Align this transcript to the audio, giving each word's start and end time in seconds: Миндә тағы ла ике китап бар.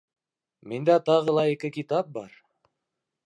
Миндә 0.71 0.95
тағы 1.09 1.35
ла 1.39 1.45
ике 1.53 1.71
китап 1.77 2.11
бар. 2.17 2.33